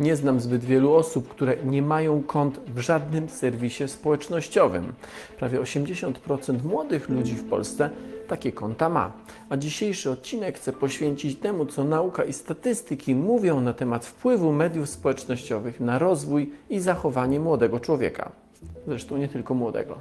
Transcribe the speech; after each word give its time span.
Nie 0.00 0.16
znam 0.16 0.40
zbyt 0.40 0.64
wielu 0.64 0.94
osób, 0.94 1.28
które 1.28 1.56
nie 1.64 1.82
mają 1.82 2.22
kont 2.22 2.60
w 2.74 2.78
żadnym 2.78 3.28
serwisie 3.28 3.88
społecznościowym. 3.88 4.92
Prawie 5.38 5.60
80% 5.60 6.64
młodych 6.64 7.08
ludzi 7.08 7.34
w 7.34 7.48
Polsce 7.48 7.90
takie 8.28 8.52
konta 8.52 8.88
ma. 8.88 9.12
A 9.48 9.56
dzisiejszy 9.56 10.10
odcinek 10.10 10.56
chcę 10.56 10.72
poświęcić 10.72 11.38
temu, 11.38 11.66
co 11.66 11.84
nauka 11.84 12.24
i 12.24 12.32
statystyki 12.32 13.14
mówią 13.14 13.60
na 13.60 13.72
temat 13.72 14.06
wpływu 14.06 14.52
mediów 14.52 14.88
społecznościowych 14.88 15.80
na 15.80 15.98
rozwój 15.98 16.52
i 16.70 16.80
zachowanie 16.80 17.40
młodego 17.40 17.80
człowieka. 17.80 18.32
Zresztą 18.86 19.16
nie 19.16 19.28
tylko 19.28 19.54
młodego. 19.54 19.98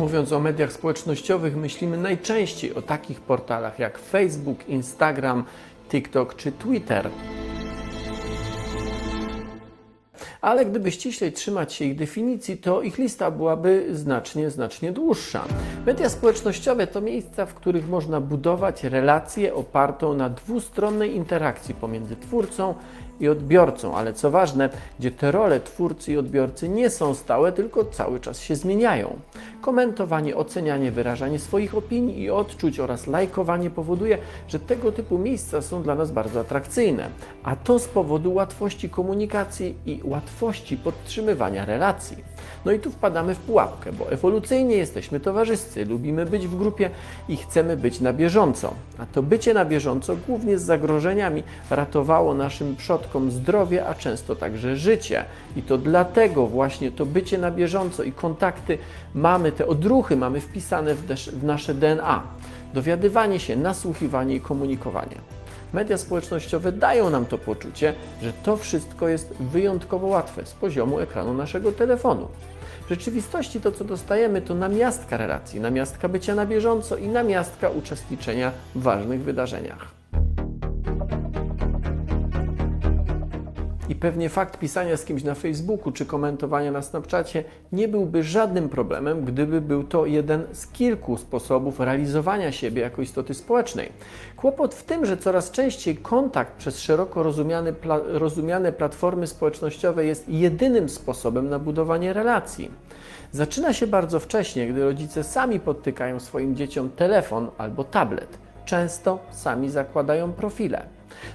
Mówiąc 0.00 0.32
o 0.32 0.40
mediach 0.40 0.72
społecznościowych, 0.72 1.56
myślimy 1.56 1.96
najczęściej 1.96 2.74
o 2.74 2.82
takich 2.82 3.20
portalach 3.20 3.78
jak 3.78 3.98
Facebook, 3.98 4.68
Instagram, 4.68 5.44
TikTok 5.88 6.36
czy 6.36 6.52
Twitter. 6.52 7.10
Ale 10.40 10.66
gdyby 10.66 10.90
ściślej 10.92 11.32
trzymać 11.32 11.72
się 11.72 11.84
ich 11.84 11.96
definicji, 11.96 12.56
to 12.56 12.82
ich 12.82 12.98
lista 12.98 13.30
byłaby 13.30 13.86
znacznie, 13.92 14.50
znacznie 14.50 14.92
dłuższa. 14.92 15.44
Media 15.86 16.08
społecznościowe 16.08 16.86
to 16.86 17.00
miejsca, 17.00 17.46
w 17.46 17.54
których 17.54 17.88
można 17.88 18.20
budować 18.20 18.84
relację 18.84 19.54
opartą 19.54 20.14
na 20.14 20.30
dwustronnej 20.30 21.16
interakcji 21.16 21.74
pomiędzy 21.74 22.16
twórcą 22.16 22.74
i 23.20 23.28
odbiorcą, 23.28 23.96
ale 23.96 24.12
co 24.12 24.30
ważne, 24.30 24.68
gdzie 24.98 25.10
te 25.10 25.32
role 25.32 25.60
twórcy 25.60 26.12
i 26.12 26.16
odbiorcy 26.16 26.68
nie 26.68 26.90
są 26.90 27.14
stałe, 27.14 27.52
tylko 27.52 27.84
cały 27.84 28.20
czas 28.20 28.40
się 28.40 28.56
zmieniają. 28.56 29.16
Komentowanie, 29.60 30.36
ocenianie, 30.36 30.92
wyrażanie 30.92 31.38
swoich 31.38 31.74
opinii 31.74 32.22
i 32.22 32.30
odczuć 32.30 32.80
oraz 32.80 33.06
lajkowanie 33.06 33.70
powoduje, 33.70 34.18
że 34.48 34.58
tego 34.58 34.92
typu 34.92 35.18
miejsca 35.18 35.62
są 35.62 35.82
dla 35.82 35.94
nas 35.94 36.10
bardzo 36.10 36.40
atrakcyjne, 36.40 37.08
a 37.42 37.56
to 37.56 37.78
z 37.78 37.88
powodu 37.88 38.34
łatwości 38.34 38.90
komunikacji 38.90 39.74
i 39.86 40.00
łatwości 40.04 40.76
podtrzymywania 40.76 41.64
relacji. 41.64 42.16
No 42.64 42.72
i 42.72 42.80
tu 42.80 42.90
wpadamy 42.90 43.34
w 43.34 43.38
pułapkę, 43.38 43.92
bo 43.92 44.12
ewolucyjnie 44.12 44.76
jesteśmy 44.76 45.20
towarzyscy, 45.20 45.84
lubimy 45.84 46.26
być 46.26 46.48
w 46.48 46.56
grupie 46.56 46.90
i 47.28 47.36
chcemy 47.36 47.76
być 47.76 48.00
na 48.00 48.12
bieżąco. 48.12 48.74
A 48.98 49.06
to 49.06 49.22
bycie 49.22 49.54
na 49.54 49.64
bieżąco, 49.64 50.16
głównie 50.26 50.58
z 50.58 50.62
zagrożeniami, 50.62 51.42
ratowało 51.70 52.34
naszym 52.34 52.76
przodkom 52.76 53.09
zdrowie, 53.30 53.86
a 53.86 53.94
często 53.94 54.36
także 54.36 54.76
życie. 54.76 55.24
I 55.56 55.62
to 55.62 55.78
dlatego 55.78 56.46
właśnie 56.46 56.90
to 56.92 57.06
bycie 57.06 57.38
na 57.38 57.50
bieżąco 57.50 58.02
i 58.02 58.12
kontakty 58.12 58.78
mamy, 59.14 59.52
te 59.52 59.66
odruchy 59.66 60.16
mamy 60.16 60.40
wpisane 60.40 60.94
w, 60.94 61.06
w 61.32 61.44
nasze 61.44 61.74
DNA. 61.74 62.22
Dowiadywanie 62.74 63.40
się, 63.40 63.56
nasłuchiwanie 63.56 64.34
i 64.34 64.40
komunikowanie. 64.40 65.16
Media 65.72 65.98
społecznościowe 65.98 66.72
dają 66.72 67.10
nam 67.10 67.26
to 67.26 67.38
poczucie, 67.38 67.94
że 68.22 68.32
to 68.32 68.56
wszystko 68.56 69.08
jest 69.08 69.34
wyjątkowo 69.40 70.06
łatwe 70.06 70.46
z 70.46 70.52
poziomu 70.52 71.00
ekranu 71.00 71.34
naszego 71.34 71.72
telefonu. 71.72 72.28
W 72.86 72.88
rzeczywistości 72.88 73.60
to, 73.60 73.72
co 73.72 73.84
dostajemy, 73.84 74.42
to 74.42 74.54
namiastka 74.54 75.16
relacji, 75.16 75.60
namiastka 75.60 76.08
bycia 76.08 76.34
na 76.34 76.46
bieżąco 76.46 76.96
i 76.96 77.08
namiastka 77.08 77.68
uczestniczenia 77.68 78.52
w 78.74 78.82
ważnych 78.82 79.20
wydarzeniach. 79.22 79.99
I 83.90 83.94
pewnie 83.94 84.28
fakt 84.28 84.58
pisania 84.58 84.96
z 84.96 85.04
kimś 85.04 85.24
na 85.24 85.34
Facebooku 85.34 85.92
czy 85.92 86.06
komentowania 86.06 86.72
na 86.72 86.82
Snapchacie 86.82 87.44
nie 87.72 87.88
byłby 87.88 88.22
żadnym 88.22 88.68
problemem, 88.68 89.24
gdyby 89.24 89.60
był 89.60 89.84
to 89.84 90.06
jeden 90.06 90.42
z 90.52 90.66
kilku 90.66 91.16
sposobów 91.16 91.80
realizowania 91.80 92.52
siebie 92.52 92.82
jako 92.82 93.02
istoty 93.02 93.34
społecznej. 93.34 93.92
Kłopot 94.36 94.74
w 94.74 94.84
tym, 94.84 95.06
że 95.06 95.16
coraz 95.16 95.50
częściej 95.50 95.96
kontakt 95.96 96.56
przez 96.56 96.80
szeroko 96.80 97.22
rozumiane, 97.22 97.72
pla, 97.72 98.00
rozumiane 98.06 98.72
platformy 98.72 99.26
społecznościowe 99.26 100.06
jest 100.06 100.28
jedynym 100.28 100.88
sposobem 100.88 101.48
na 101.48 101.58
budowanie 101.58 102.12
relacji. 102.12 102.70
Zaczyna 103.32 103.72
się 103.72 103.86
bardzo 103.86 104.20
wcześnie, 104.20 104.68
gdy 104.68 104.84
rodzice 104.84 105.24
sami 105.24 105.60
podtykają 105.60 106.20
swoim 106.20 106.56
dzieciom 106.56 106.90
telefon 106.90 107.50
albo 107.58 107.84
tablet. 107.84 108.49
Często 108.70 109.18
sami 109.30 109.70
zakładają 109.70 110.32
profile. 110.32 110.82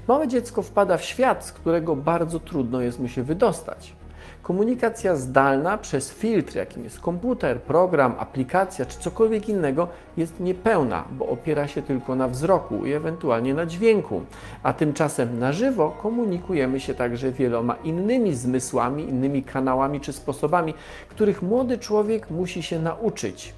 Małe 0.08 0.28
dziecko 0.28 0.62
wpada 0.62 0.98
w 0.98 1.04
świat, 1.04 1.46
z 1.46 1.52
którego 1.52 1.96
bardzo 1.96 2.40
trudno 2.40 2.82
jest 2.82 3.00
mu 3.00 3.08
się 3.08 3.24
wydostać. 3.24 3.94
Komunikacja 4.42 5.16
zdalna 5.16 5.78
przez 5.78 6.12
filtr, 6.12 6.56
jakim 6.56 6.84
jest 6.84 7.00
komputer, 7.00 7.62
program, 7.62 8.16
aplikacja 8.20 8.86
czy 8.86 9.00
cokolwiek 9.00 9.50
innego, 9.50 9.88
jest 10.18 10.40
niepełna, 10.40 11.04
bo 11.12 11.28
opiera 11.28 11.68
się 11.68 11.82
tylko 11.82 12.16
na 12.16 12.28
wzroku 12.28 12.86
i 12.86 12.94
ewentualnie 12.94 13.54
na 13.54 13.66
dźwięku. 13.66 14.22
A 14.64 14.74
tymczasem 14.74 15.40
na 15.40 15.54
żywo 15.54 15.98
komunikujemy 16.02 16.80
się 16.80 16.94
także 16.94 17.32
wieloma 17.32 17.76
innymi 17.84 18.36
zmysłami, 18.36 19.10
innymi 19.10 19.44
kanałami 19.44 20.02
czy 20.02 20.14
sposobami, 20.14 20.74
których 21.10 21.42
młody 21.42 21.78
człowiek 21.78 22.30
musi 22.30 22.64
się 22.64 22.80
nauczyć. 22.80 23.54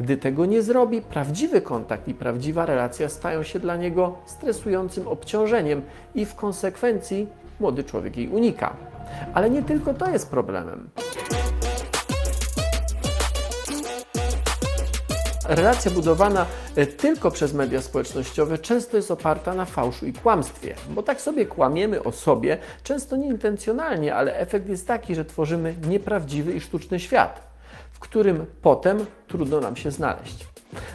Gdy 0.00 0.16
tego 0.16 0.46
nie 0.46 0.62
zrobi, 0.62 1.02
prawdziwy 1.02 1.60
kontakt 1.60 2.08
i 2.08 2.14
prawdziwa 2.14 2.66
relacja 2.66 3.08
stają 3.08 3.42
się 3.42 3.58
dla 3.58 3.76
niego 3.76 4.18
stresującym 4.26 5.08
obciążeniem 5.08 5.82
i 6.14 6.26
w 6.26 6.34
konsekwencji 6.34 7.26
młody 7.60 7.84
człowiek 7.84 8.16
jej 8.16 8.28
unika. 8.28 8.76
Ale 9.34 9.50
nie 9.50 9.62
tylko 9.62 9.94
to 9.94 10.10
jest 10.10 10.30
problemem. 10.30 10.90
Relacja 15.48 15.90
budowana 15.90 16.46
e, 16.76 16.86
tylko 16.86 17.30
przez 17.30 17.54
media 17.54 17.82
społecznościowe 17.82 18.58
często 18.58 18.96
jest 18.96 19.10
oparta 19.10 19.54
na 19.54 19.64
fałszu 19.64 20.06
i 20.06 20.12
kłamstwie, 20.12 20.74
bo 20.90 21.02
tak 21.02 21.20
sobie 21.20 21.46
kłamiemy 21.46 22.02
o 22.02 22.12
sobie, 22.12 22.58
często 22.82 23.16
nieintencjonalnie, 23.16 24.14
ale 24.14 24.36
efekt 24.36 24.68
jest 24.68 24.86
taki, 24.86 25.14
że 25.14 25.24
tworzymy 25.24 25.74
nieprawdziwy 25.88 26.52
i 26.52 26.60
sztuczny 26.60 27.00
świat 27.00 27.47
w 27.98 28.00
którym 28.00 28.46
potem 28.62 29.06
trudno 29.28 29.60
nam 29.60 29.76
się 29.76 29.90
znaleźć. 29.90 30.46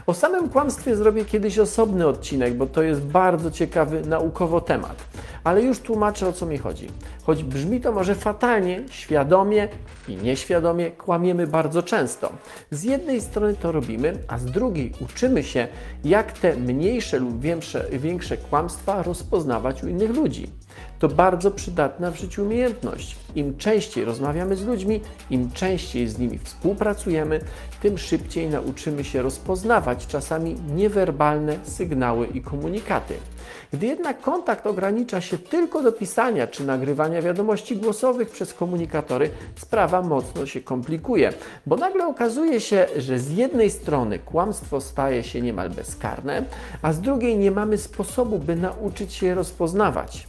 O 0.07 0.13
samym 0.13 0.49
kłamstwie 0.49 0.95
zrobię 0.95 1.25
kiedyś 1.25 1.59
osobny 1.59 2.07
odcinek, 2.07 2.53
bo 2.57 2.65
to 2.65 2.81
jest 2.83 3.01
bardzo 3.01 3.51
ciekawy 3.51 4.01
naukowo 4.01 4.61
temat. 4.61 5.03
Ale 5.43 5.61
już 5.61 5.79
tłumaczę 5.79 6.27
o 6.27 6.33
co 6.33 6.45
mi 6.45 6.57
chodzi. 6.57 6.87
Choć 7.23 7.43
brzmi 7.43 7.81
to 7.81 7.91
może 7.91 8.15
fatalnie, 8.15 8.83
świadomie 8.89 9.67
i 10.07 10.15
nieświadomie 10.15 10.91
kłamiemy 10.91 11.47
bardzo 11.47 11.83
często. 11.83 12.31
Z 12.71 12.83
jednej 12.83 13.21
strony 13.21 13.55
to 13.55 13.71
robimy, 13.71 14.17
a 14.27 14.37
z 14.37 14.45
drugiej 14.45 14.93
uczymy 15.01 15.43
się, 15.43 15.67
jak 16.03 16.31
te 16.31 16.55
mniejsze 16.55 17.19
lub 17.19 17.41
większe, 17.41 17.85
większe 17.91 18.37
kłamstwa 18.37 19.03
rozpoznawać 19.03 19.83
u 19.83 19.87
innych 19.87 20.15
ludzi. 20.15 20.47
To 21.03 21.09
bardzo 21.09 21.51
przydatna 21.51 22.11
w 22.11 22.17
życiu 22.17 22.43
umiejętność. 22.43 23.15
Im 23.35 23.57
częściej 23.57 24.05
rozmawiamy 24.05 24.55
z 24.55 24.65
ludźmi, 24.65 25.01
im 25.29 25.51
częściej 25.51 26.07
z 26.07 26.19
nimi 26.19 26.39
współpracujemy, 26.39 27.39
tym 27.81 27.97
szybciej 27.97 28.47
nauczymy 28.49 29.03
się 29.03 29.21
rozpoznawać 29.21 30.07
czasami 30.07 30.55
niewerbalne 30.75 31.57
sygnały 31.63 32.27
i 32.27 32.41
komunikaty. 32.41 33.13
Gdy 33.73 33.85
jednak 33.87 34.21
kontakt 34.21 34.67
ogranicza 34.67 35.21
się 35.21 35.37
tylko 35.37 35.81
do 35.81 35.91
pisania 35.91 36.47
czy 36.47 36.65
nagrywania 36.65 37.21
wiadomości 37.21 37.77
głosowych 37.77 38.29
przez 38.29 38.53
komunikatory, 38.53 39.29
sprawa 39.55 40.01
mocno 40.01 40.45
się 40.45 40.61
komplikuje, 40.61 41.33
bo 41.65 41.75
nagle 41.75 42.07
okazuje 42.07 42.61
się, 42.61 42.87
że 42.97 43.19
z 43.19 43.31
jednej 43.31 43.69
strony 43.69 44.19
kłamstwo 44.19 44.81
staje 44.81 45.23
się 45.23 45.41
niemal 45.41 45.69
bezkarne, 45.69 46.45
a 46.81 46.93
z 46.93 47.01
drugiej 47.01 47.37
nie 47.37 47.51
mamy 47.51 47.77
sposobu, 47.77 48.39
by 48.39 48.55
nauczyć 48.55 49.13
się 49.13 49.25
je 49.25 49.35
rozpoznawać 49.35 50.27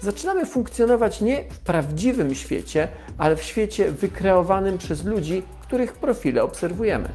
zaczynamy 0.00 0.46
funkcjonować 0.46 1.20
nie 1.20 1.44
w 1.50 1.58
prawdziwym 1.58 2.34
świecie, 2.34 2.88
ale 3.18 3.36
w 3.36 3.42
świecie 3.42 3.92
wykreowanym 3.92 4.78
przez 4.78 5.04
ludzi, 5.04 5.42
których 5.62 5.92
profile 5.92 6.42
obserwujemy. 6.42 7.08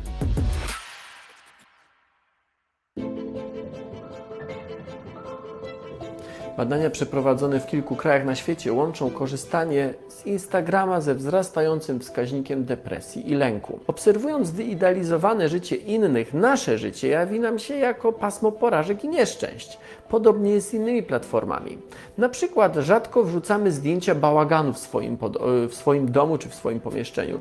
Badania 6.58 6.90
przeprowadzone 6.90 7.60
w 7.60 7.68
kilku 7.68 7.96
krajach 7.96 8.26
na 8.26 8.36
świecie 8.36 8.74
łączą 8.74 9.10
korzystanie 9.10 9.94
z 10.08 10.26
Instagrama 10.26 11.02
ze 11.02 11.16
wzrastającym 11.16 12.00
wskaźnikiem 12.00 12.66
depresji 12.66 13.32
i 13.32 13.36
lęku. 13.36 13.80
Obserwując 13.88 14.52
wyidealizowane 14.52 15.50
życie 15.50 15.76
innych, 15.76 16.34
nasze 16.34 16.78
życie 16.78 17.08
jawi 17.08 17.40
nam 17.40 17.60
się 17.60 17.76
jako 17.76 18.14
pasmo 18.14 18.52
porażek 18.52 19.04
i 19.04 19.10
nieszczęść. 19.10 19.78
Podobnie 20.10 20.52
jest 20.52 20.70
z 20.70 20.74
innymi 20.74 21.04
platformami. 21.04 21.78
Na 22.18 22.30
przykład 22.30 22.76
rzadko 22.76 23.24
wrzucamy 23.24 23.72
zdjęcia 23.72 24.16
bałaganu 24.16 24.74
w 24.74 24.78
swoim, 24.78 25.18
pod, 25.18 25.38
w 25.70 25.74
swoim 25.74 26.12
domu 26.12 26.38
czy 26.38 26.50
w 26.50 26.56
swoim 26.56 26.80
pomieszczeniu. 26.80 27.40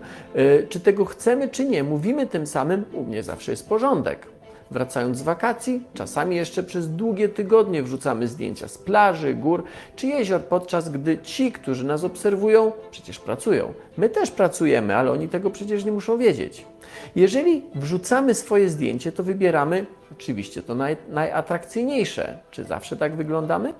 Czy 0.68 0.80
tego 0.80 1.04
chcemy, 1.04 1.48
czy 1.48 1.64
nie, 1.64 1.84
mówimy 1.84 2.26
tym 2.26 2.46
samym, 2.46 2.84
u 2.92 3.04
mnie 3.04 3.22
zawsze 3.22 3.50
jest 3.50 3.68
porządek. 3.68 4.26
Wracając 4.72 5.18
z 5.18 5.22
wakacji, 5.22 5.82
czasami 5.94 6.36
jeszcze 6.36 6.62
przez 6.62 6.88
długie 6.88 7.28
tygodnie 7.28 7.82
wrzucamy 7.82 8.28
zdjęcia 8.28 8.68
z 8.68 8.78
plaży, 8.78 9.34
gór 9.34 9.64
czy 9.96 10.06
jezior, 10.06 10.40
podczas 10.40 10.88
gdy 10.88 11.18
ci, 11.18 11.52
którzy 11.52 11.84
nas 11.84 12.04
obserwują, 12.04 12.72
przecież 12.90 13.18
pracują. 13.18 13.72
My 13.96 14.08
też 14.08 14.30
pracujemy, 14.30 14.96
ale 14.96 15.10
oni 15.10 15.28
tego 15.28 15.50
przecież 15.50 15.84
nie 15.84 15.92
muszą 15.92 16.18
wiedzieć. 16.18 16.66
Jeżeli 17.16 17.62
wrzucamy 17.74 18.34
swoje 18.34 18.68
zdjęcie, 18.68 19.12
to 19.12 19.22
wybieramy 19.22 19.86
oczywiście 20.12 20.62
to 20.62 20.74
naj, 20.74 20.96
najatrakcyjniejsze. 21.08 22.38
Czy 22.50 22.64
zawsze 22.64 22.96
tak 22.96 23.16
wyglądamy? 23.16 23.74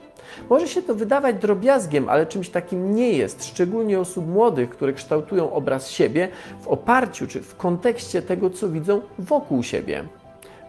Może 0.50 0.69
się 0.69 0.83
to 0.83 0.94
wydawać 0.94 1.37
drobiazgiem, 1.37 2.09
ale 2.09 2.27
czymś 2.27 2.49
takim 2.49 2.94
nie 2.94 3.12
jest, 3.12 3.44
szczególnie 3.44 4.00
osób 4.00 4.27
młodych, 4.27 4.71
które 4.71 4.93
kształtują 4.93 5.53
obraz 5.53 5.91
siebie 5.91 6.29
w 6.61 6.69
oparciu 6.69 7.27
czy 7.27 7.43
w 7.43 7.56
kontekście 7.56 8.23
tego, 8.23 8.50
co 8.50 8.69
widzą 8.69 9.00
wokół 9.19 9.62
siebie. 9.62 10.05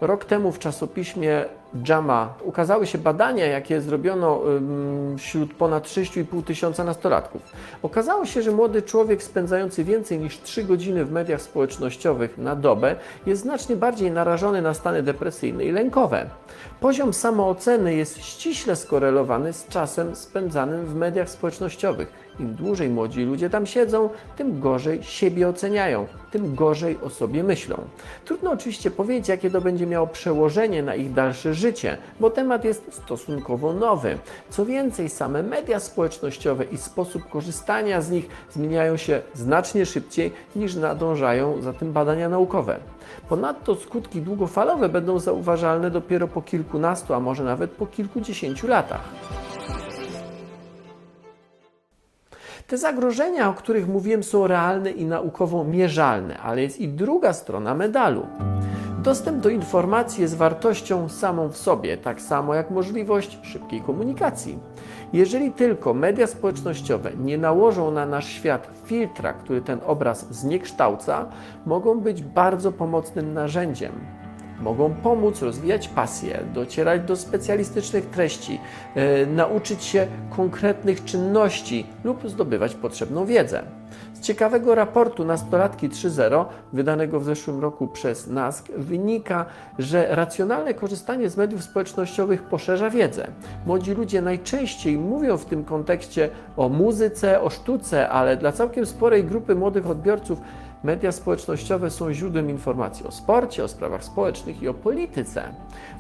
Rok 0.02 0.26
temu 0.26 0.52
w 0.52 0.60
czasopiśmie 0.60 1.46
JAMA 1.88 2.34
ukazały 2.44 2.88
się 2.88 2.98
badania, 2.98 3.46
jakie 3.46 3.82
zrobiono 3.82 4.42
wśród 5.18 5.54
ponad 5.54 5.88
6,5 5.88 6.44
tysiąca 6.44 6.84
nastolatków. 6.84 7.42
Okazało 7.84 8.26
się, 8.26 8.42
że 8.42 8.52
młody 8.52 8.82
człowiek 8.82 9.24
spędzający 9.24 9.84
więcej 9.84 10.20
niż 10.20 10.42
3 10.42 10.64
godziny 10.64 11.06
w 11.06 11.12
mediach 11.12 11.42
społecznościowych 11.42 12.38
na 12.38 12.56
dobę 12.56 12.96
jest 13.26 13.42
znacznie 13.42 13.76
bardziej 13.76 14.12
narażony 14.12 14.62
na 14.62 14.74
stany 14.74 15.04
depresyjne 15.04 15.66
i 15.66 15.72
lękowe. 15.72 16.26
Poziom 16.80 17.14
samooceny 17.14 17.96
jest 17.96 18.18
ściśle 18.18 18.76
skorelowany 18.76 19.54
z 19.54 19.68
czasem 19.68 20.16
spędzanym 20.16 20.86
w 20.86 20.96
mediach 20.96 21.30
społecznościowych. 21.30 22.14
Im 22.40 22.56
dłużej 22.56 22.90
młodzi 22.90 23.24
ludzie 23.24 23.50
tam 23.50 23.66
siedzą, 23.66 24.10
tym 24.38 24.60
gorzej 24.60 25.04
siebie 25.04 25.48
oceniają, 25.48 26.08
tym 26.34 26.56
gorzej 26.56 26.98
o 27.04 27.10
sobie 27.10 27.44
myślą. 27.44 27.78
Trudno 28.26 28.52
oczywiście 28.52 28.92
powiedzieć, 28.92 29.30
jakie 29.30 29.52
to 29.52 29.62
będzie 29.62 29.88
miało 29.88 30.08
przełożenie 30.08 30.84
na 30.84 30.96
ich 30.96 31.14
dalsze 31.14 31.54
życie, 31.54 31.98
bo 32.20 32.30
temat 32.30 32.66
jest 32.66 32.94
stosunkowo 32.94 33.74
nowy. 33.74 34.18
Co 34.50 34.66
więcej, 34.66 35.10
same 35.10 35.44
media 35.44 35.80
społecznościowe 35.80 36.64
i 36.64 36.78
sposób 36.78 37.30
korzystania 37.30 38.02
z 38.02 38.12
nich 38.12 38.28
zmieniają 38.52 38.98
się 38.98 39.22
znacznie 39.34 39.86
szybciej 39.86 40.32
niż 40.56 40.76
nadążają 40.76 41.62
za 41.62 41.74
tym 41.74 41.94
badania 41.94 42.30
naukowe. 42.30 42.80
Ponadto 43.30 43.76
skutki 43.76 44.22
długofalowe 44.22 44.90
będą 44.90 45.20
zauważalne 45.20 45.92
dopiero 45.92 46.28
po 46.28 46.42
kilkunastu, 46.42 47.14
a 47.14 47.20
może 47.20 47.44
nawet 47.44 47.72
po 47.72 47.88
kilkudziesięciu 47.88 48.68
latach. 48.68 49.04
Te 52.74 52.78
zagrożenia, 52.78 53.50
o 53.50 53.54
których 53.54 53.88
mówiłem, 53.88 54.24
są 54.24 54.48
realne 54.48 54.92
i 54.92 55.06
naukowo 55.06 55.64
mierzalne, 55.64 56.38
ale 56.38 56.62
jest 56.62 56.80
i 56.80 56.88
druga 56.88 57.34
strona 57.34 57.76
medalu. 57.76 58.28
Dostęp 59.04 59.40
do 59.40 59.50
informacji 59.50 60.22
jest 60.22 60.38
wartością 60.38 61.10
samą 61.10 61.50
w 61.50 61.58
sobie, 61.58 61.98
tak 61.98 62.22
samo 62.22 62.56
jak 62.56 62.72
możliwość 62.72 63.40
szybkiej 63.42 63.82
komunikacji. 63.82 64.60
Jeżeli 65.14 65.52
tylko 65.52 65.94
media 65.94 66.28
społecznościowe 66.28 67.12
nie 67.18 67.38
nałożą 67.38 67.92
na 67.92 68.06
nasz 68.06 68.28
świat 68.28 68.68
filtra, 68.86 69.34
który 69.34 69.62
ten 69.62 69.80
obraz 69.86 70.34
zniekształca, 70.34 71.26
mogą 71.66 72.00
być 72.00 72.24
bardzo 72.24 72.72
pomocnym 72.72 73.34
narzędziem 73.34 74.23
mogą 74.64 74.94
pomóc 74.94 75.42
rozwijać 75.42 75.88
pasję, 75.88 76.40
docierać 76.54 77.02
do 77.02 77.16
specjalistycznych 77.16 78.06
treści, 78.06 78.60
yy, 78.96 79.28
nauczyć 79.28 79.84
się 79.84 80.08
konkretnych 80.30 81.04
czynności 81.04 81.86
lub 82.04 82.30
zdobywać 82.30 82.76
potrzebną 82.76 83.26
wiedzę. 83.26 83.64
Z 84.14 84.22
ciekawego 84.22 84.76
raportu 84.76 85.26
Nastolatki 85.26 85.90
3.0, 85.90 86.46
wydanego 86.74 87.20
w 87.20 87.24
zeszłym 87.24 87.60
roku 87.60 87.88
przez 87.88 88.28
NASK, 88.28 88.72
wynika, 88.78 89.46
że 89.80 90.16
racjonalne 90.16 90.74
korzystanie 90.74 91.30
z 91.30 91.38
mediów 91.38 91.64
społecznościowych 91.64 92.44
poszerza 92.44 92.90
wiedzę. 92.90 93.28
Młodzi 93.66 93.94
ludzie 93.94 94.22
najczęściej 94.22 94.98
mówią 94.98 95.38
w 95.38 95.46
tym 95.46 95.64
kontekście 95.64 96.30
o 96.58 96.70
muzyce, 96.70 97.42
o 97.42 97.50
sztuce, 97.50 98.10
ale 98.10 98.38
dla 98.38 98.52
całkiem 98.52 98.86
sporej 98.86 99.24
grupy 99.24 99.56
młodych 99.56 99.90
odbiorców 99.90 100.42
Media 100.84 101.12
społecznościowe 101.12 101.90
są 101.90 102.14
źródłem 102.14 102.50
informacji 102.50 103.06
o 103.06 103.12
sporcie, 103.12 103.64
o 103.64 103.68
sprawach 103.68 104.04
społecznych 104.04 104.62
i 104.62 104.68
o 104.68 104.74
polityce. 104.74 105.44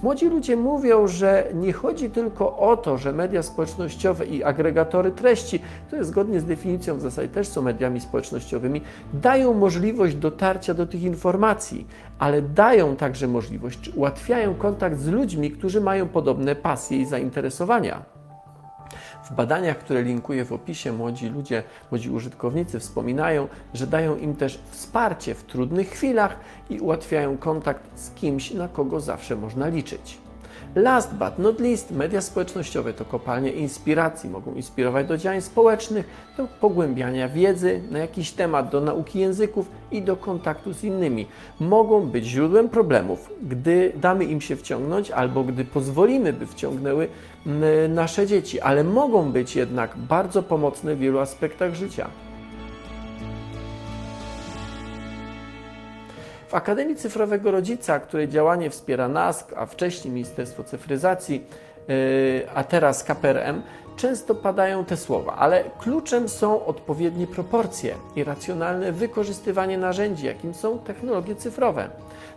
Młodzi 0.02 0.30
ludzie 0.30 0.56
mówią, 0.56 1.08
że 1.08 1.48
nie 1.54 1.74
chodzi 1.74 2.10
tylko 2.10 2.58
o 2.58 2.78
to, 2.78 2.98
że 2.98 3.14
media 3.14 3.44
społecznościowe 3.44 4.26
i 4.26 4.44
agregatory 4.44 5.12
treści, 5.12 5.60
które 5.88 6.06
zgodnie 6.06 6.40
z 6.40 6.46
definicją 6.46 6.98
w 6.98 7.02
zasadzie 7.02 7.28
też 7.28 7.48
są 7.48 7.62
mediami 7.62 8.02
społecznościowymi, 8.02 8.82
dają 9.14 9.54
możliwość 9.54 10.16
dotarcia 10.16 10.74
do 10.74 10.86
tych 10.86 11.04
informacji, 11.04 11.88
ale 12.20 12.42
dają 12.42 12.96
także 12.96 13.28
możliwość, 13.28 13.82
czy 13.82 13.92
ułatwiają 13.92 14.56
kontakt 14.56 15.00
z 15.00 15.08
ludźmi, 15.08 15.52
którzy 15.52 15.82
mają 15.82 16.08
podobne 16.08 16.56
pasje 16.56 16.98
i 16.98 17.06
zainteresowania. 17.06 18.13
W 19.24 19.34
badaniach, 19.34 19.78
które 19.78 20.04
linkuję 20.04 20.46
w 20.46 20.54
opisie, 20.54 20.92
młodzi 20.92 21.30
ludzie, 21.30 21.64
młodzi 21.92 22.10
użytkownicy 22.10 22.80
wspominają, 22.80 23.48
że 23.74 23.88
dają 23.88 24.18
im 24.18 24.36
też 24.36 24.60
wsparcie 24.72 25.36
w 25.36 25.44
trudnych 25.44 25.90
chwilach 25.90 26.36
i 26.70 26.80
ułatwiają 26.80 27.38
kontakt 27.38 28.00
z 28.00 28.12
kimś, 28.12 28.52
na 28.52 28.68
kogo 28.68 29.00
zawsze 29.00 29.36
można 29.36 29.68
liczyć. 29.68 30.18
Last 30.76 31.14
but 31.14 31.40
not 31.40 31.60
least, 31.60 31.92
media 31.92 32.22
społecznościowe 32.22 32.94
to 32.94 33.06
kopalnie 33.06 33.52
inspiracji. 33.52 34.30
Mogą 34.30 34.54
inspirować 34.54 35.08
do 35.08 35.18
działań 35.18 35.42
społecznych, 35.42 36.08
do 36.38 36.48
pogłębiania 36.48 37.30
wiedzy 37.30 37.82
na 37.92 38.00
jakiś 38.00 38.32
temat, 38.32 38.70
do 38.70 38.82
nauki 38.82 39.20
języków 39.20 39.72
i 39.92 40.02
do 40.02 40.16
kontaktu 40.16 40.74
z 40.74 40.84
innymi. 40.84 41.28
Mogą 41.60 42.02
być 42.02 42.26
źródłem 42.26 42.70
problemów, 42.70 43.30
gdy 43.42 43.94
damy 43.96 44.26
im 44.26 44.42
się 44.42 44.56
wciągnąć 44.56 45.12
albo 45.12 45.44
gdy 45.44 45.66
pozwolimy, 45.66 46.34
by 46.34 46.48
wciągnęły 46.48 47.08
nasze 47.90 48.28
dzieci, 48.28 48.62
ale 48.62 48.84
mogą 48.84 49.32
być 49.32 49.56
jednak 49.56 49.98
bardzo 49.98 50.44
pomocne 50.44 50.96
w 50.96 51.00
wielu 51.00 51.20
aspektach 51.20 51.76
życia. 51.76 52.08
W 56.54 56.56
Akademii 56.56 56.96
Cyfrowego 56.96 57.52
Rodzica, 57.52 58.00
której 58.00 58.30
działanie 58.30 58.70
wspiera 58.70 59.08
NASK, 59.08 59.54
a 59.56 59.66
wcześniej 59.66 60.14
Ministerstwo 60.14 60.64
Cyfryzacji, 60.64 61.44
yy, 61.88 61.96
a 62.56 62.64
teraz 62.64 63.04
KPRM, 63.04 63.62
często 63.96 64.36
padają 64.36 64.86
te 64.86 64.98
słowa, 64.98 65.36
ale 65.36 65.64
kluczem 65.80 66.30
są 66.30 66.66
odpowiednie 66.66 67.28
proporcje 67.28 67.96
i 68.16 68.24
racjonalne 68.24 68.92
wykorzystywanie 68.92 69.78
narzędzi, 69.78 70.26
jakim 70.26 70.54
są 70.54 70.80
technologie 70.80 71.36
cyfrowe. 71.36 71.90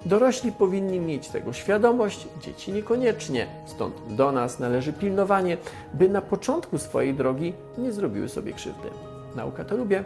Dorośli 0.07 0.53
powinni 0.53 1.01
mieć 1.01 1.29
tego 1.29 1.53
świadomość, 1.53 2.29
dzieci 2.41 2.73
niekoniecznie, 2.73 3.47
stąd 3.67 3.95
do 4.09 4.33
nas 4.33 4.59
należy 4.59 4.93
pilnowanie, 4.93 5.57
by 5.95 6.09
na 6.09 6.23
początku 6.23 6.79
swojej 6.79 7.15
drogi 7.15 7.55
nie 7.79 7.93
zrobiły 7.93 8.29
sobie 8.29 8.53
krzywdy. 8.53 8.89
Nauka 9.37 9.65
to 9.65 9.77
lubię 9.77 10.05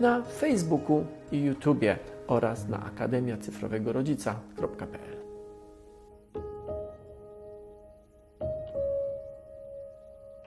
na 0.00 0.22
Facebooku 0.22 1.04
i 1.32 1.42
YouTubie 1.42 1.96
oraz 2.26 2.68
na 2.68 2.84
akademiacyfrowego 2.84 3.92
rodzica.pl. 3.92 5.21